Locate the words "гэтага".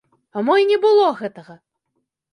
1.21-1.59